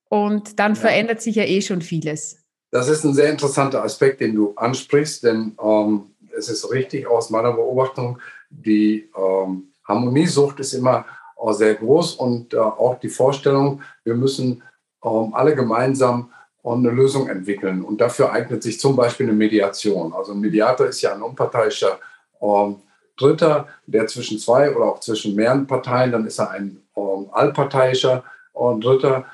und 0.07 0.59
dann 0.59 0.75
ja. 0.75 0.81
verändert 0.81 1.21
sich 1.21 1.35
ja 1.35 1.43
eh 1.43 1.61
schon 1.61 1.81
vieles. 1.81 2.37
Das 2.71 2.87
ist 2.87 3.03
ein 3.03 3.15
sehr 3.15 3.31
interessanter 3.31 3.83
Aspekt, 3.83 4.21
den 4.21 4.35
du 4.35 4.53
ansprichst, 4.53 5.23
denn 5.23 5.57
ähm, 5.61 6.11
es 6.39 6.49
ist 6.49 6.71
richtig 6.71 7.07
aus 7.07 7.29
meiner 7.29 7.53
Beobachtung, 7.53 8.19
die 8.49 9.09
ähm, 9.15 9.73
Harmoniesucht 9.87 10.59
ist 10.59 10.73
immer 10.73 11.05
äh, 11.37 11.53
sehr 11.53 11.75
groß 11.75 12.15
und 12.15 12.53
äh, 12.53 12.57
auch 12.57 12.99
die 12.99 13.09
Vorstellung, 13.09 13.81
wir 14.03 14.15
müssen 14.15 14.63
ähm, 15.03 15.33
alle 15.33 15.55
gemeinsam 15.55 16.31
äh, 16.63 16.69
eine 16.69 16.89
Lösung 16.89 17.27
entwickeln. 17.29 17.83
Und 17.83 18.01
dafür 18.01 18.31
eignet 18.31 18.63
sich 18.63 18.79
zum 18.79 18.95
Beispiel 18.95 19.27
eine 19.27 19.35
Mediation. 19.35 20.13
Also 20.13 20.33
ein 20.33 20.39
Mediator 20.39 20.87
ist 20.87 21.01
ja 21.01 21.13
ein 21.13 21.21
unparteiischer 21.21 21.99
ähm, 22.41 22.77
Dritter, 23.17 23.67
der 23.85 24.07
zwischen 24.07 24.39
zwei 24.39 24.73
oder 24.73 24.85
auch 24.85 24.99
zwischen 25.01 25.35
mehreren 25.35 25.67
Parteien, 25.67 26.13
dann 26.13 26.25
ist 26.25 26.39
er 26.39 26.51
ein 26.51 26.81
ähm, 26.95 27.27
allparteiischer 27.31 28.23
äh, 28.55 28.79
Dritter, 28.79 29.25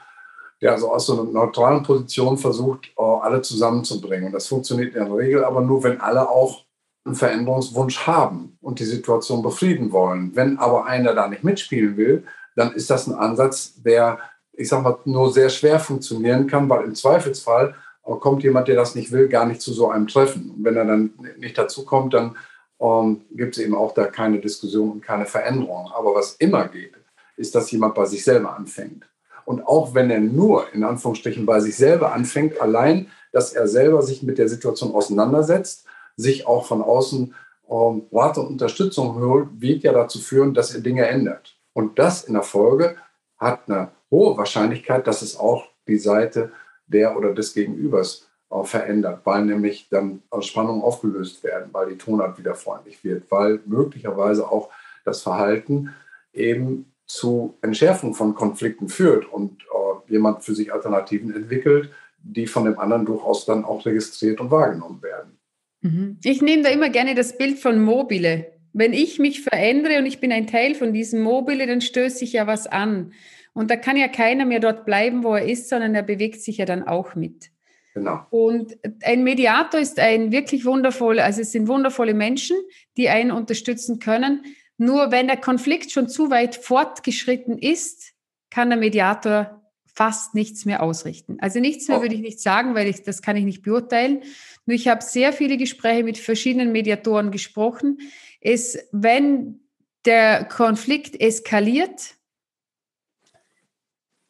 der 0.61 0.71
also 0.71 0.91
aus 0.91 1.05
so 1.05 1.21
einer 1.21 1.31
neutralen 1.31 1.83
Position 1.83 2.37
versucht, 2.37 2.87
äh, 2.97 3.01
alle 3.01 3.41
zusammenzubringen. 3.41 4.27
Und 4.27 4.31
das 4.31 4.47
funktioniert 4.47 4.95
in 4.95 5.05
der 5.05 5.15
Regel 5.15 5.43
aber 5.43 5.61
nur, 5.61 5.83
wenn 5.83 6.01
alle 6.01 6.27
auch 6.27 6.63
einen 7.05 7.15
Veränderungswunsch 7.15 8.07
haben 8.07 8.57
und 8.61 8.79
die 8.79 8.85
Situation 8.85 9.43
befrieden 9.43 9.91
wollen. 9.91 10.35
Wenn 10.35 10.57
aber 10.57 10.85
einer 10.85 11.13
da 11.13 11.27
nicht 11.27 11.43
mitspielen 11.43 11.97
will, 11.97 12.25
dann 12.55 12.73
ist 12.73 12.89
das 12.89 13.07
ein 13.07 13.13
Ansatz, 13.13 13.75
der, 13.81 14.19
ich 14.53 14.69
sag 14.69 14.81
mal, 14.83 14.97
nur 15.05 15.31
sehr 15.31 15.49
schwer 15.49 15.79
funktionieren 15.79 16.47
kann, 16.47 16.67
weil 16.69 16.85
im 16.85 16.95
Zweifelsfall 16.95 17.75
kommt 18.01 18.43
jemand, 18.43 18.67
der 18.67 18.75
das 18.75 18.95
nicht 18.95 19.11
will, 19.11 19.27
gar 19.27 19.45
nicht 19.45 19.61
zu 19.61 19.73
so 19.73 19.89
einem 19.89 20.07
Treffen. 20.07 20.51
Und 20.51 20.63
wenn 20.63 20.75
er 20.75 20.85
dann 20.85 21.13
nicht 21.37 21.57
dazu 21.57 21.85
kommt, 21.85 22.13
dann 22.13 22.35
ähm, 22.79 23.21
gibt 23.31 23.57
es 23.57 23.63
eben 23.63 23.75
auch 23.75 23.93
da 23.93 24.05
keine 24.05 24.39
Diskussion 24.39 24.91
und 24.91 25.01
keine 25.01 25.25
Veränderung. 25.25 25.91
Aber 25.95 26.15
was 26.15 26.33
immer 26.35 26.67
geht, 26.67 26.93
ist, 27.37 27.53
dass 27.55 27.71
jemand 27.71 27.95
bei 27.95 28.05
sich 28.05 28.23
selber 28.23 28.55
anfängt. 28.55 29.05
Und 29.45 29.67
auch 29.67 29.93
wenn 29.93 30.09
er 30.09 30.19
nur 30.19 30.73
in 30.73 30.83
Anführungsstrichen 30.83 31.45
bei 31.45 31.59
sich 31.59 31.75
selber 31.75 32.13
anfängt, 32.13 32.59
allein, 32.59 33.09
dass 33.31 33.53
er 33.53 33.67
selber 33.67 34.01
sich 34.01 34.23
mit 34.23 34.37
der 34.37 34.49
Situation 34.49 34.93
auseinandersetzt, 34.93 35.85
sich 36.15 36.47
auch 36.47 36.65
von 36.65 36.81
außen 36.81 37.33
ähm, 37.69 38.03
Rat 38.11 38.37
und 38.37 38.47
Unterstützung 38.47 39.15
holt, 39.15 39.49
wird 39.59 39.83
ja 39.83 39.93
dazu 39.93 40.19
führen, 40.19 40.53
dass 40.53 40.73
er 40.73 40.81
Dinge 40.81 41.05
ändert. 41.07 41.57
Und 41.73 41.99
das 41.99 42.23
in 42.23 42.33
der 42.33 42.43
Folge 42.43 42.95
hat 43.37 43.67
eine 43.67 43.91
hohe 44.11 44.37
Wahrscheinlichkeit, 44.37 45.07
dass 45.07 45.21
es 45.21 45.37
auch 45.37 45.65
die 45.87 45.97
Seite 45.97 46.51
der 46.87 47.17
oder 47.17 47.33
des 47.33 47.53
Gegenübers 47.53 48.27
äh, 48.49 48.63
verändert, 48.63 49.21
weil 49.23 49.45
nämlich 49.45 49.89
dann 49.89 50.21
Spannungen 50.41 50.81
aufgelöst 50.81 51.43
werden, 51.43 51.69
weil 51.71 51.89
die 51.89 51.97
Tonart 51.97 52.37
wieder 52.37 52.55
freundlich 52.55 53.03
wird, 53.03 53.29
weil 53.31 53.59
möglicherweise 53.65 54.49
auch 54.49 54.69
das 55.03 55.21
Verhalten 55.21 55.93
eben 56.33 56.91
zu 57.05 57.57
Entschärfung 57.61 58.13
von 58.15 58.33
Konflikten 58.33 58.89
führt 58.89 59.31
und 59.31 59.61
äh, 59.63 60.11
jemand 60.11 60.43
für 60.43 60.55
sich 60.55 60.73
Alternativen 60.73 61.35
entwickelt, 61.35 61.91
die 62.17 62.47
von 62.47 62.65
dem 62.65 62.79
anderen 62.79 63.05
durchaus 63.05 63.45
dann 63.45 63.65
auch 63.65 63.85
registriert 63.85 64.39
und 64.39 64.49
wahrgenommen 64.49 65.01
werden. 65.01 65.37
Mhm. 65.85 66.17
Ich 66.23 66.41
nehme 66.41 66.63
da 66.63 66.69
immer 66.69 66.89
gerne 66.89 67.13
das 67.13 67.37
Bild 67.37 67.59
von 67.59 67.83
Mobile. 67.83 68.51
Wenn 68.73 68.91
ich 68.91 69.19
mich 69.19 69.41
verändere 69.41 69.99
und 69.99 70.07
ich 70.07 70.19
bin 70.19 70.31
ein 70.31 70.47
Teil 70.47 70.73
von 70.73 70.93
diesem 70.93 71.21
Mobile, 71.21 71.67
dann 71.67 71.79
stöße 71.79 72.23
ich 72.23 72.33
ja 72.33 72.47
was 72.47 72.65
an. 72.65 73.13
Und 73.53 73.69
da 73.69 73.75
kann 73.77 73.95
ja 73.95 74.07
keiner 74.07 74.45
mehr 74.45 74.59
dort 74.59 74.85
bleiben, 74.85 75.23
wo 75.23 75.35
er 75.35 75.45
ist, 75.45 75.69
sondern 75.69 75.93
er 75.93 76.01
bewegt 76.01 76.41
sich 76.41 76.57
ja 76.57 76.65
dann 76.65 76.83
auch 76.83 77.13
mit. 77.15 77.51
Genau. 77.93 78.25
Und 78.31 78.77
ein 79.03 79.23
Mediator 79.23 79.79
ist 79.79 79.99
ein 79.99 80.31
wirklich 80.31 80.65
wundervoller, 80.65 81.23
also 81.23 81.41
es 81.41 81.51
sind 81.53 81.69
wundervolle 81.69 82.13
Menschen, 82.13 82.57
die 82.97 83.07
einen 83.07 83.31
unterstützen 83.31 83.99
können. 83.99 84.43
Nur 84.77 85.11
wenn 85.11 85.27
der 85.27 85.37
Konflikt 85.37 85.91
schon 85.91 86.09
zu 86.09 86.29
weit 86.31 86.55
fortgeschritten 86.55 87.57
ist, 87.57 88.13
kann 88.49 88.69
der 88.69 88.79
Mediator 88.79 89.61
fast 89.95 90.35
nichts 90.35 90.65
mehr 90.65 90.83
ausrichten. 90.83 91.37
Also 91.39 91.59
nichts 91.59 91.87
mehr 91.87 91.99
oh. 91.99 92.01
würde 92.01 92.15
ich 92.15 92.21
nicht 92.21 92.41
sagen, 92.41 92.75
weil 92.75 92.87
ich, 92.87 93.03
das 93.03 93.21
kann 93.21 93.37
ich 93.37 93.45
nicht 93.45 93.63
beurteilen. 93.63 94.23
Nur 94.65 94.75
ich 94.75 94.87
habe 94.87 95.01
sehr 95.01 95.31
viele 95.31 95.57
Gespräche 95.57 96.03
mit 96.03 96.17
verschiedenen 96.17 96.71
Mediatoren 96.71 97.31
gesprochen. 97.31 97.99
Es, 98.41 98.77
wenn 98.91 99.61
der 100.05 100.45
Konflikt 100.45 101.19
eskaliert, 101.19 102.15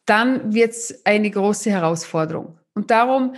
dann 0.06 0.54
wird 0.54 0.70
es 0.70 1.04
eine 1.04 1.30
große 1.30 1.70
Herausforderung. 1.70 2.58
Und 2.74 2.90
darum 2.92 3.34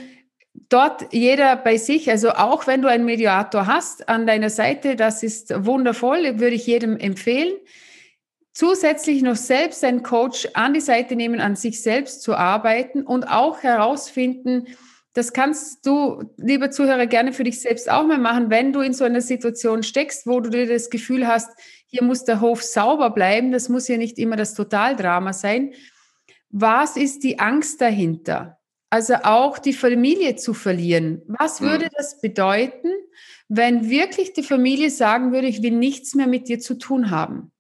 dort 0.69 1.13
jeder 1.13 1.57
bei 1.57 1.79
sich, 1.79 2.11
also 2.11 2.33
auch 2.33 2.67
wenn 2.67 2.83
du 2.83 2.89
einen 2.89 3.07
Mediator 3.07 3.67
hast 3.67 4.09
an 4.09 4.27
deiner 4.27 4.51
Seite, 4.51 4.97
das 4.97 5.23
ist 5.23 5.65
wundervoll, 5.65 6.39
würde 6.39 6.57
ich 6.57 6.67
jedem 6.67 6.99
empfehlen. 6.99 7.55
Zusätzlich 8.59 9.23
noch 9.23 9.37
selbst 9.37 9.85
einen 9.85 10.03
Coach 10.03 10.49
an 10.55 10.75
die 10.75 10.81
Seite 10.81 11.15
nehmen, 11.15 11.39
an 11.39 11.55
sich 11.55 11.81
selbst 11.81 12.23
zu 12.23 12.35
arbeiten 12.35 13.05
und 13.05 13.23
auch 13.23 13.63
herausfinden, 13.63 14.67
das 15.15 15.33
kannst 15.33 15.87
du, 15.87 16.25
lieber 16.39 16.73
Zuhörer, 16.73 17.07
gerne 17.07 17.33
für 17.33 17.45
dich 17.45 17.61
selbst 17.61 17.89
auch 17.89 18.05
mal 18.05 18.19
machen, 18.19 18.51
wenn 18.51 18.73
du 18.73 18.81
in 18.81 18.95
so 18.95 19.05
einer 19.05 19.21
Situation 19.21 19.85
steckst, 19.85 20.27
wo 20.27 20.41
du 20.41 20.51
dir 20.51 20.67
das 20.67 20.91
Gefühl 20.91 21.29
hast, 21.29 21.49
hier 21.87 22.03
muss 22.03 22.25
der 22.25 22.41
Hof 22.41 22.65
sauber 22.65 23.11
bleiben, 23.11 23.53
das 23.53 23.69
muss 23.69 23.87
ja 23.87 23.97
nicht 23.97 24.19
immer 24.19 24.35
das 24.35 24.55
Totaldrama 24.55 25.33
sein. 25.33 25.73
Was 26.51 26.97
ist 26.97 27.23
die 27.23 27.39
Angst 27.39 27.81
dahinter? 27.81 28.59
Also 28.91 29.15
auch 29.23 29.61
die 29.61 29.73
Familie 29.73 30.35
zu 30.35 30.53
verlieren. 30.53 31.23
Was 31.29 31.61
würde 31.61 31.85
mhm. 31.85 31.91
das 31.97 32.21
bedeuten, 32.21 32.89
wenn 33.47 33.89
wirklich 33.89 34.33
die 34.33 34.43
Familie 34.43 34.91
sagen 34.91 35.31
würde, 35.31 35.47
ich 35.47 35.63
will 35.63 35.71
nichts 35.71 36.17
mehr 36.17 36.27
mit 36.27 36.49
dir 36.49 36.59
zu 36.59 36.75
tun 36.75 37.13
haben? 37.13 37.53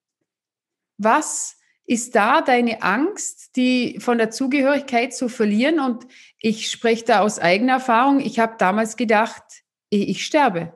Was 0.98 1.56
ist 1.86 2.14
da 2.14 2.42
deine 2.42 2.82
Angst, 2.82 3.56
die 3.56 3.98
von 4.00 4.18
der 4.18 4.30
Zugehörigkeit 4.30 5.14
zu 5.14 5.28
verlieren? 5.28 5.80
Und 5.80 6.06
ich 6.40 6.70
spreche 6.70 7.04
da 7.04 7.20
aus 7.20 7.38
eigener 7.38 7.74
Erfahrung. 7.74 8.20
Ich 8.20 8.38
habe 8.38 8.56
damals 8.58 8.96
gedacht, 8.96 9.42
ich, 9.88 10.08
ich 10.08 10.24
sterbe. 10.24 10.74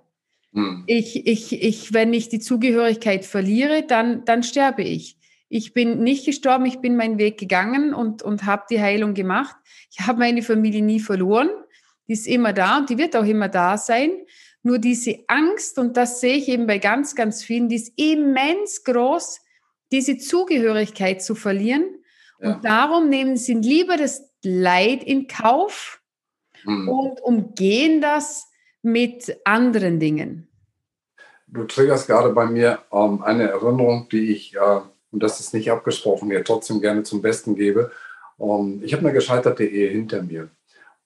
Hm. 0.55 0.85
Ich, 0.87 1.27
ich, 1.27 1.53
ich, 1.63 1.93
wenn 1.93 2.15
ich 2.15 2.29
die 2.29 2.41
Zugehörigkeit 2.41 3.25
verliere, 3.25 3.85
dann, 3.87 4.25
dann 4.25 4.43
sterbe 4.43 4.83
ich. 4.83 5.19
Ich 5.49 5.75
bin 5.75 6.03
nicht 6.03 6.25
gestorben, 6.25 6.65
ich 6.65 6.79
bin 6.79 6.97
meinen 6.97 7.19
Weg 7.19 7.39
gegangen 7.39 7.93
und, 7.93 8.23
und 8.23 8.47
habe 8.47 8.65
die 8.71 8.81
Heilung 8.81 9.13
gemacht. 9.13 9.55
Ich 9.91 10.07
habe 10.07 10.19
meine 10.19 10.43
Familie 10.43 10.83
nie 10.83 11.01
verloren. 11.01 11.51
Die 12.09 12.15
ist 12.15 12.27
immer 12.27 12.55
da 12.55 12.79
und 12.79 12.89
die 12.89 12.97
wird 12.97 13.15
auch 13.17 13.25
immer 13.27 13.49
da 13.49 13.77
sein. 13.77 14.13
Nur 14.63 14.79
diese 14.79 15.25
Angst, 15.29 15.79
und 15.79 15.97
das 15.97 16.21
sehe 16.21 16.37
ich 16.37 16.49
eben 16.49 16.67
bei 16.67 16.79
ganz, 16.79 17.15
ganz 17.15 17.43
vielen, 17.43 17.69
die 17.69 17.77
ist 17.77 17.93
immens 17.97 18.85
groß, 18.85 19.41
diese 19.93 20.19
Zugehörigkeit 20.19 21.23
zu 21.23 21.35
verlieren. 21.35 21.85
Ja. 22.41 22.55
Und 22.55 22.65
darum 22.65 23.09
nehmen 23.09 23.37
sie 23.37 23.55
lieber 23.55 23.97
das 23.97 24.29
Leid 24.43 25.05
in 25.05 25.29
Kauf 25.29 26.01
mhm. 26.65 26.89
und 26.89 27.21
umgehen 27.21 28.01
das 28.01 28.49
mit 28.83 29.39
anderen 29.45 30.01
Dingen. 30.01 30.49
Du 31.47 31.65
triggerst 31.65 32.09
gerade 32.09 32.31
bei 32.31 32.47
mir 32.47 32.81
ähm, 32.91 33.23
eine 33.23 33.51
Erinnerung, 33.51 34.09
die 34.11 34.33
ich 34.33 34.57
äh, 34.57 34.81
und 35.13 35.23
das 35.23 35.39
ist 35.39 35.55
nicht 35.55 35.71
abgesprochen, 35.71 36.29
mir 36.29 36.43
trotzdem 36.43 36.81
gerne 36.81 37.05
zum 37.05 37.23
Besten 37.23 37.55
gebe. 37.55 37.93
Ähm, 38.41 38.81
ich 38.83 38.93
habe 38.95 39.05
eine 39.05 39.13
gescheiterte 39.13 39.65
Ehe 39.65 39.91
hinter 39.91 40.23
mir. 40.23 40.49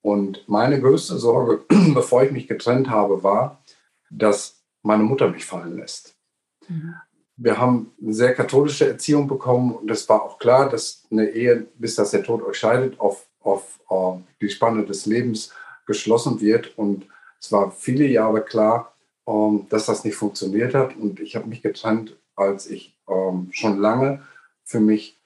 Und 0.01 0.49
meine 0.49 0.81
größte 0.81 1.19
Sorge, 1.19 1.65
bevor 1.95 2.23
ich 2.23 2.31
mich 2.31 2.47
getrennt 2.47 2.89
habe, 2.89 3.23
war, 3.23 3.63
dass 4.09 4.63
meine 4.83 5.03
Mutter 5.03 5.29
mich 5.29 5.45
fallen 5.45 5.77
lässt. 5.77 6.17
Mhm. 6.69 6.95
Wir 7.37 7.59
haben 7.59 7.93
eine 8.01 8.15
sehr 8.15 8.35
katholische 8.35 8.89
Erziehung 8.89 9.29
bekommen 9.29 9.75
und 9.75 9.91
es 9.91 10.09
war 10.09 10.23
auch 10.23 10.39
klar, 10.39 10.69
dass 10.69 11.05
eine 11.11 11.29
Ehe, 11.29 11.67
bis 11.79 11.95
dass 11.95 12.11
der 12.11 12.23
Tod 12.23 12.43
euch 12.43 12.57
scheidet, 12.57 12.99
auf, 12.99 13.27
auf 13.41 13.79
uh, 13.91 14.21
die 14.41 14.49
Spanne 14.49 14.87
des 14.87 15.05
Lebens 15.07 15.53
geschlossen 15.87 16.41
wird. 16.41 16.77
Und 16.79 17.07
es 17.41 17.53
war 17.53 17.71
viele 17.71 18.07
Jahre 18.07 18.43
klar, 18.43 18.95
ähm, 19.27 19.67
dass 19.69 19.87
das 19.87 20.05
nicht 20.05 20.17
funktioniert 20.17 20.75
hat. 20.75 20.97
Und 20.97 21.21
ich 21.21 21.37
habe 21.37 21.47
mich 21.47 21.63
getrennt 21.63 22.17
als 22.37 22.69
ich 22.69 22.95
ähm, 23.09 23.49
schon 23.51 23.79
lange 23.79 24.23
für 24.63 24.81
mich 24.81 25.19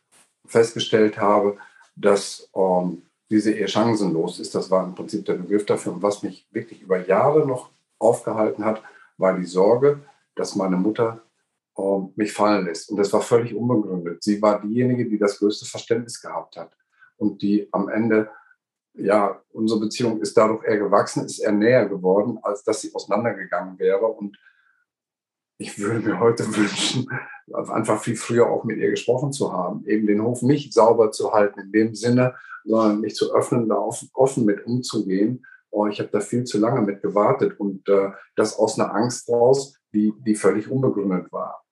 festgestellt 0.46 1.18
habe, 1.18 1.58
dass 1.96 2.48
ähm, 2.54 3.02
diese 3.30 3.52
Ehe 3.52 3.68
chancenlos 3.68 4.40
ist. 4.40 4.54
Das 4.54 4.70
war 4.70 4.84
im 4.84 4.94
Prinzip 4.94 5.24
der 5.26 5.34
Begriff 5.34 5.66
dafür. 5.66 5.92
Und 5.92 6.02
was 6.02 6.22
mich 6.22 6.46
wirklich 6.50 6.82
über 6.82 7.04
Jahre 7.04 7.46
noch 7.46 7.70
aufgehalten 7.98 8.64
hat, 8.64 8.82
war 9.18 9.36
die 9.36 9.44
Sorge, 9.44 10.00
dass 10.34 10.56
meine 10.56 10.76
Mutter 10.76 11.14
ähm, 11.14 11.29
mich 12.16 12.32
fallen 12.32 12.66
lässt. 12.66 12.90
Und 12.90 12.96
das 12.96 13.12
war 13.12 13.22
völlig 13.22 13.54
unbegründet. 13.54 14.22
Sie 14.22 14.40
war 14.40 14.60
diejenige, 14.60 15.08
die 15.08 15.18
das 15.18 15.38
größte 15.38 15.66
Verständnis 15.66 16.20
gehabt 16.20 16.56
hat 16.56 16.76
und 17.16 17.42
die 17.42 17.68
am 17.72 17.88
Ende, 17.88 18.30
ja, 18.94 19.40
unsere 19.52 19.80
Beziehung 19.80 20.20
ist 20.20 20.37
dadurch 20.37 20.64
eher 20.64 20.78
gewachsen, 20.78 21.25
ist 21.25 21.38
eher 21.38 21.52
näher 21.52 21.87
geworden, 21.88 22.38
als 22.42 22.64
dass 22.64 22.80
sie 22.80 22.94
auseinandergegangen 22.94 23.78
wäre. 23.78 24.06
Und 24.06 24.38
ich 25.58 25.78
würde 25.78 26.00
mir 26.00 26.18
heute 26.18 26.44
wünschen, 26.56 27.06
einfach 27.52 28.02
viel 28.02 28.16
früher 28.16 28.49
auch 28.49 28.64
mit 28.64 28.78
ihr 28.78 28.90
gesprochen 28.90 29.32
zu 29.32 29.52
haben, 29.52 29.84
eben 29.87 30.06
den 30.06 30.22
Hof 30.22 30.42
nicht 30.42 30.72
sauber 30.72 31.12
zu 31.12 31.32
halten 31.32 31.60
in 31.60 31.72
dem 31.72 31.94
Sinne, 31.94 32.34
sondern 32.64 33.00
mich 33.00 33.14
zu 33.14 33.34
öffnen, 33.34 33.68
da 33.68 33.76
offen 33.76 34.44
mit 34.44 34.66
umzugehen. 34.66 35.44
Oh, 35.70 35.87
ich 35.87 36.00
habe 36.00 36.10
da 36.10 36.20
viel 36.20 36.44
zu 36.44 36.58
lange 36.58 36.80
mit 36.80 37.00
gewartet 37.00 37.58
und 37.60 37.88
äh, 37.88 38.10
das 38.34 38.58
aus 38.58 38.78
einer 38.78 38.92
Angst 38.92 39.28
raus, 39.28 39.78
die, 39.92 40.12
die 40.26 40.34
völlig 40.34 40.68
unbegründet 40.70 41.30
war. 41.32 41.62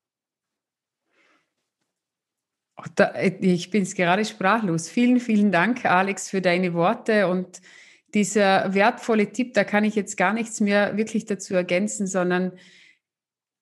Da, 2.94 3.12
ich 3.20 3.70
bin 3.70 3.82
jetzt 3.82 3.96
gerade 3.96 4.24
sprachlos. 4.24 4.88
Vielen, 4.88 5.20
vielen 5.20 5.50
Dank, 5.50 5.84
Alex, 5.84 6.30
für 6.30 6.40
deine 6.40 6.74
Worte 6.74 7.26
und 7.28 7.60
dieser 8.14 8.72
wertvolle 8.74 9.32
Tipp. 9.32 9.54
Da 9.54 9.64
kann 9.64 9.84
ich 9.84 9.94
jetzt 9.94 10.16
gar 10.16 10.32
nichts 10.32 10.60
mehr 10.60 10.96
wirklich 10.96 11.26
dazu 11.26 11.54
ergänzen, 11.54 12.06
sondern 12.06 12.52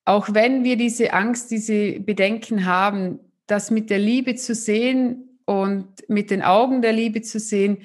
auch 0.04 0.32
wenn 0.32 0.64
wir 0.64 0.76
diese 0.76 1.12
Angst, 1.12 1.50
diese 1.50 1.98
Bedenken 2.00 2.66
haben, 2.66 3.18
das 3.46 3.70
mit 3.70 3.90
der 3.90 3.98
Liebe 3.98 4.34
zu 4.36 4.54
sehen 4.54 5.40
und 5.44 5.88
mit 6.08 6.30
den 6.30 6.42
Augen 6.42 6.82
der 6.82 6.92
Liebe 6.92 7.22
zu 7.22 7.40
sehen 7.40 7.78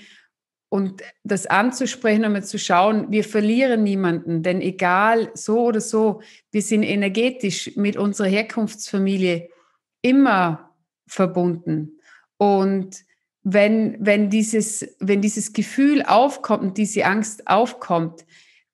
und 0.70 1.02
das 1.24 1.48
anzusprechen 1.48 2.26
und 2.26 2.34
mal 2.34 2.44
zu 2.44 2.60
schauen, 2.60 3.12
wir 3.12 3.24
verlieren 3.24 3.84
niemanden, 3.84 4.44
denn 4.44 4.62
egal 4.62 5.32
so 5.34 5.66
oder 5.66 5.82
so, 5.82 6.22
wir 6.52 6.62
sind 6.62 6.84
energetisch 6.84 7.76
mit 7.76 7.98
unserer 7.98 8.28
Herkunftsfamilie 8.28 9.50
immer 10.02 10.71
verbunden. 11.08 12.00
Und 12.38 13.04
wenn, 13.44 13.98
wenn, 14.00 14.30
dieses, 14.30 14.88
wenn 15.00 15.22
dieses 15.22 15.54
Gefühl 15.54 16.04
aufkommt 16.04 16.64
und 16.64 16.78
diese 16.78 17.06
Angst 17.06 17.48
aufkommt, 17.48 18.26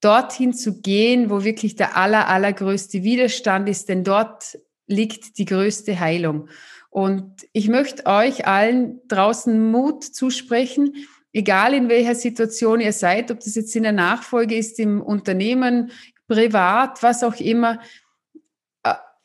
dorthin 0.01 0.53
zu 0.53 0.81
gehen, 0.81 1.29
wo 1.29 1.43
wirklich 1.43 1.75
der 1.75 1.97
aller, 1.97 2.27
allergrößte 2.27 3.03
Widerstand 3.03 3.67
ist, 3.69 3.89
denn 3.89 4.03
dort 4.03 4.57
liegt 4.87 5.37
die 5.37 5.45
größte 5.45 5.99
Heilung. 5.99 6.49
Und 6.89 7.47
ich 7.53 7.67
möchte 7.67 8.05
euch 8.05 8.47
allen 8.47 9.01
draußen 9.07 9.71
Mut 9.71 10.03
zusprechen, 10.03 10.93
egal 11.33 11.73
in 11.73 11.89
welcher 11.89 12.15
Situation 12.15 12.79
ihr 12.79 12.93
seid, 12.93 13.31
ob 13.31 13.39
das 13.39 13.55
jetzt 13.55 13.75
in 13.75 13.83
der 13.83 13.91
Nachfolge 13.91 14.55
ist, 14.55 14.79
im 14.79 15.01
Unternehmen, 15.01 15.91
privat, 16.27 17.03
was 17.03 17.23
auch 17.23 17.35
immer, 17.35 17.79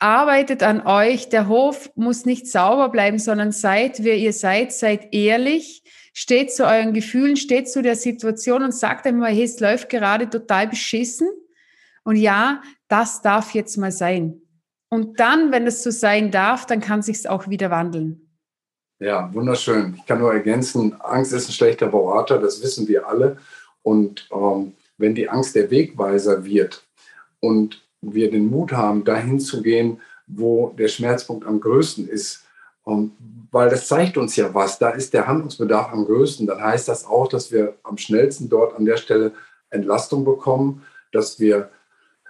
arbeitet 0.02 0.62
an 0.62 0.86
euch. 0.86 1.28
Der 1.28 1.48
Hof 1.48 1.90
muss 1.94 2.24
nicht 2.24 2.46
sauber 2.46 2.88
bleiben, 2.88 3.18
sondern 3.18 3.52
seid, 3.52 4.02
wer 4.04 4.16
ihr 4.16 4.32
seid, 4.32 4.72
seid 4.72 5.14
ehrlich, 5.14 5.82
steht 6.12 6.52
zu 6.52 6.66
euren 6.66 6.92
Gefühlen, 6.92 7.36
steht 7.36 7.70
zu 7.70 7.82
der 7.82 7.96
Situation 7.96 8.62
und 8.62 8.74
sagt 8.74 9.06
einmal, 9.06 9.32
hey, 9.32 9.44
es 9.44 9.60
läuft 9.60 9.88
gerade 9.88 10.28
total 10.28 10.68
beschissen. 10.68 11.28
Und 12.04 12.16
ja, 12.16 12.62
das 12.88 13.22
darf 13.22 13.54
jetzt 13.54 13.76
mal 13.78 13.92
sein. 13.92 14.40
Und 14.88 15.20
dann, 15.20 15.52
wenn 15.52 15.66
es 15.66 15.82
so 15.82 15.90
sein 15.90 16.30
darf, 16.30 16.66
dann 16.66 16.80
kann 16.80 17.00
sich 17.00 17.28
auch 17.28 17.48
wieder 17.48 17.70
wandeln. 17.70 18.28
Ja, 18.98 19.32
wunderschön. 19.32 19.94
Ich 19.96 20.06
kann 20.06 20.18
nur 20.18 20.32
ergänzen, 20.32 21.00
Angst 21.00 21.32
ist 21.32 21.48
ein 21.48 21.52
schlechter 21.52 21.86
Berater, 21.86 22.38
das 22.38 22.62
wissen 22.62 22.86
wir 22.86 23.08
alle. 23.08 23.38
Und 23.82 24.28
ähm, 24.32 24.74
wenn 24.98 25.14
die 25.14 25.28
Angst 25.28 25.56
der 25.56 25.70
Wegweiser 25.70 26.44
wird 26.44 26.86
und 27.40 27.82
wir 28.02 28.30
den 28.30 28.50
Mut 28.50 28.72
haben, 28.72 29.04
dahin 29.04 29.40
zu 29.40 29.62
gehen, 29.62 30.00
wo 30.26 30.74
der 30.76 30.88
Schmerzpunkt 30.88 31.46
am 31.46 31.60
größten 31.60 32.08
ist, 32.08 32.44
und 32.84 33.12
weil 33.50 33.70
das 33.70 33.86
zeigt 33.86 34.16
uns 34.16 34.34
ja 34.36 34.52
was, 34.54 34.78
da 34.78 34.90
ist 34.90 35.14
der 35.14 35.26
Handlungsbedarf 35.26 35.92
am 35.92 36.04
größten. 36.04 36.46
Dann 36.46 36.62
heißt 36.62 36.88
das 36.88 37.04
auch, 37.04 37.28
dass 37.28 37.52
wir 37.52 37.74
am 37.82 37.96
schnellsten 37.96 38.48
dort 38.48 38.76
an 38.76 38.84
der 38.84 38.96
Stelle 38.96 39.32
Entlastung 39.70 40.24
bekommen, 40.24 40.82
dass 41.12 41.38
wir 41.38 41.70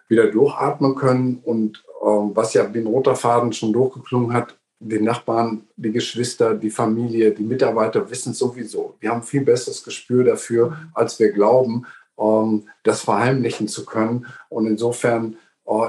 wieder 0.08 0.30
durchatmen 0.30 0.94
können 0.94 1.40
und 1.44 1.82
ähm, 2.04 2.32
was 2.34 2.52
ja 2.54 2.64
den 2.64 2.86
roter 2.86 3.16
Faden 3.16 3.52
schon 3.52 3.72
durchgeklungen 3.72 4.32
hat, 4.32 4.56
die 4.80 5.00
Nachbarn, 5.00 5.62
die 5.76 5.92
Geschwister, 5.92 6.54
die 6.54 6.70
Familie, 6.70 7.30
die 7.30 7.44
Mitarbeiter 7.44 8.10
wissen 8.10 8.34
sowieso. 8.34 8.96
Wir 9.00 9.10
haben 9.10 9.22
viel 9.22 9.42
besseres 9.42 9.82
Gespür 9.84 10.24
dafür, 10.24 10.76
als 10.92 11.18
wir 11.18 11.30
glauben, 11.30 11.86
ähm, 12.18 12.64
das 12.82 13.02
verheimlichen 13.02 13.68
zu 13.68 13.84
können. 13.86 14.26
Und 14.48 14.66
insofern 14.66 15.36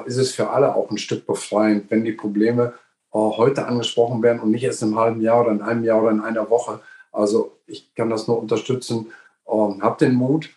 ist 0.06 0.18
es 0.18 0.34
für 0.34 0.50
alle 0.50 0.76
auch 0.76 0.90
ein 0.92 0.98
Stück 0.98 1.26
befreiend, 1.26 1.90
wenn 1.90 2.04
die 2.04 2.12
Probleme 2.14 2.74
heute 3.14 3.68
angesprochen 3.68 4.24
werden 4.24 4.42
und 4.42 4.52
nicht 4.52 4.64
erst 4.64 4.82
im 4.82 4.98
halben 4.98 5.22
Jahr 5.22 5.42
oder 5.42 5.52
in 5.52 5.62
einem 5.62 5.84
Jahr 5.84 6.02
oder 6.02 6.12
in 6.12 6.22
einer 6.22 6.50
Woche. 6.50 6.80
Also 7.12 7.58
ich 7.68 7.94
kann 7.94 8.10
das 8.10 8.28
nur 8.28 8.40
unterstützen. 8.40 9.12
Ähm, 9.48 9.82
habt 9.82 10.02
den 10.02 10.16
Mut, 10.16 10.50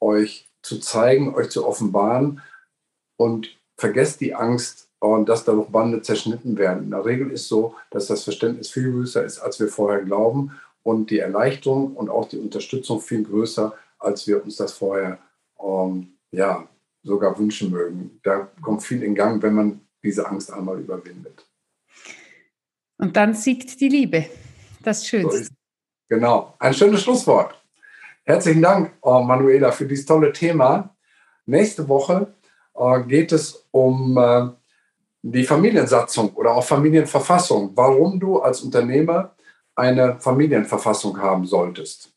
euch 0.00 0.48
zu 0.62 0.80
zeigen, 0.80 1.34
euch 1.34 1.50
zu 1.50 1.66
offenbaren 1.66 2.40
und 3.16 3.56
vergesst 3.76 4.20
die 4.20 4.34
Angst, 4.34 4.88
dass 5.26 5.44
dadurch 5.44 5.68
Bande 5.68 6.00
zerschnitten 6.00 6.56
werden. 6.56 6.84
In 6.84 6.90
der 6.92 7.04
Regel 7.04 7.30
ist 7.30 7.48
so, 7.48 7.74
dass 7.90 8.06
das 8.06 8.24
Verständnis 8.24 8.70
viel 8.70 8.92
größer 8.92 9.24
ist, 9.24 9.40
als 9.40 9.58
wir 9.58 9.68
vorher 9.68 10.02
glauben 10.02 10.58
und 10.84 11.10
die 11.10 11.18
Erleichterung 11.18 11.96
und 11.96 12.08
auch 12.08 12.28
die 12.28 12.38
Unterstützung 12.38 13.00
viel 13.00 13.24
größer, 13.24 13.74
als 13.98 14.26
wir 14.26 14.42
uns 14.42 14.56
das 14.56 14.72
vorher 14.72 15.18
ähm, 15.60 16.14
ja, 16.30 16.66
sogar 17.02 17.38
wünschen 17.38 17.70
mögen. 17.70 18.20
Da 18.22 18.48
kommt 18.60 18.82
viel 18.82 19.02
in 19.02 19.14
Gang, 19.14 19.42
wenn 19.42 19.54
man 19.54 19.80
diese 20.02 20.26
Angst 20.26 20.52
einmal 20.52 20.80
überwindet. 20.80 21.46
Und 22.98 23.16
dann 23.16 23.34
siegt 23.34 23.80
die 23.80 23.88
Liebe. 23.88 24.26
Das 24.82 25.06
Schönste. 25.06 25.44
So 25.44 25.50
genau. 26.08 26.54
Ein 26.58 26.74
schönes 26.74 27.02
Schlusswort. 27.02 27.54
Herzlichen 28.24 28.62
Dank, 28.62 28.92
oh 29.00 29.20
Manuela, 29.20 29.72
für 29.72 29.86
dieses 29.86 30.06
tolle 30.06 30.32
Thema. 30.32 30.94
Nächste 31.46 31.88
Woche 31.88 32.34
äh, 32.74 33.02
geht 33.02 33.32
es 33.32 33.66
um 33.72 34.16
äh, 34.16 34.48
die 35.22 35.44
Familiensatzung 35.44 36.32
oder 36.34 36.54
auch 36.54 36.64
Familienverfassung. 36.64 37.72
Warum 37.74 38.20
du 38.20 38.40
als 38.40 38.60
Unternehmer 38.62 39.34
eine 39.74 40.20
Familienverfassung 40.20 41.18
haben 41.18 41.46
solltest. 41.46 42.11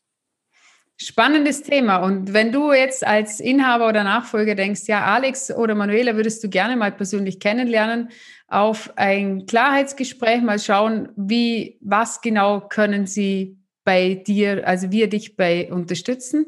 Spannendes 0.98 1.62
Thema. 1.62 1.98
Und 1.98 2.32
wenn 2.32 2.52
du 2.52 2.72
jetzt 2.72 3.06
als 3.06 3.38
Inhaber 3.38 3.88
oder 3.88 4.02
Nachfolger 4.02 4.54
denkst, 4.54 4.82
ja, 4.86 5.04
Alex 5.04 5.50
oder 5.50 5.74
Manuela 5.74 6.16
würdest 6.16 6.42
du 6.42 6.48
gerne 6.48 6.74
mal 6.74 6.90
persönlich 6.90 7.38
kennenlernen, 7.38 8.08
auf 8.48 8.92
ein 8.96 9.44
Klarheitsgespräch 9.46 10.40
mal 10.40 10.58
schauen, 10.58 11.10
wie, 11.16 11.78
was 11.82 12.22
genau 12.22 12.60
können 12.60 13.06
sie 13.06 13.58
bei 13.84 14.14
dir, 14.14 14.66
also 14.66 14.90
wir 14.90 15.08
dich 15.08 15.36
bei 15.36 15.70
unterstützen, 15.70 16.46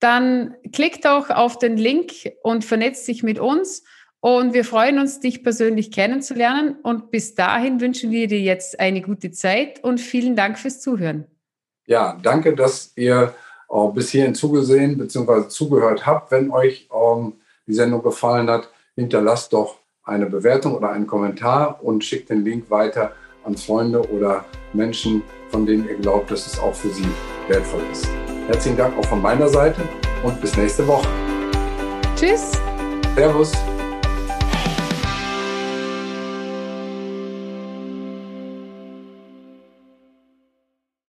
dann 0.00 0.54
klick 0.72 1.02
doch 1.02 1.30
auf 1.30 1.58
den 1.58 1.76
Link 1.76 2.12
und 2.42 2.64
vernetzt 2.64 3.08
dich 3.08 3.22
mit 3.22 3.38
uns. 3.38 3.84
Und 4.20 4.52
wir 4.52 4.64
freuen 4.64 4.98
uns, 4.98 5.20
dich 5.20 5.42
persönlich 5.42 5.92
kennenzulernen. 5.92 6.76
Und 6.82 7.10
bis 7.10 7.34
dahin 7.34 7.80
wünschen 7.80 8.10
wir 8.10 8.26
dir 8.26 8.40
jetzt 8.40 8.78
eine 8.80 9.00
gute 9.00 9.30
Zeit 9.30 9.82
und 9.82 9.98
vielen 9.98 10.36
Dank 10.36 10.58
fürs 10.58 10.80
Zuhören. 10.80 11.26
Ja, 11.86 12.18
danke, 12.22 12.54
dass 12.54 12.92
ihr 12.96 13.34
äh, 13.70 13.88
bis 13.94 14.10
hierhin 14.10 14.34
zugesehen 14.34 14.98
bzw. 14.98 15.48
zugehört 15.48 16.06
habt. 16.06 16.30
Wenn 16.30 16.50
euch 16.50 16.88
ähm, 16.94 17.34
die 17.66 17.74
Sendung 17.74 18.02
gefallen 18.02 18.48
hat, 18.48 18.68
hinterlasst 18.94 19.52
doch 19.52 19.76
eine 20.04 20.26
Bewertung 20.26 20.74
oder 20.74 20.90
einen 20.90 21.06
Kommentar 21.06 21.82
und 21.82 22.02
schickt 22.02 22.30
den 22.30 22.44
Link 22.44 22.70
weiter 22.70 23.12
an 23.44 23.56
Freunde 23.56 24.00
oder 24.10 24.44
Menschen, 24.72 25.22
von 25.50 25.66
denen 25.66 25.86
ihr 25.88 25.96
glaubt, 25.96 26.30
dass 26.30 26.46
es 26.46 26.58
auch 26.58 26.74
für 26.74 26.90
sie 26.90 27.08
wertvoll 27.48 27.82
ist. 27.92 28.08
Herzlichen 28.46 28.76
Dank 28.76 28.96
auch 28.98 29.04
von 29.04 29.20
meiner 29.20 29.48
Seite 29.48 29.82
und 30.22 30.40
bis 30.40 30.56
nächste 30.56 30.86
Woche. 30.86 31.08
Tschüss. 32.16 32.52
Servus. 33.14 33.52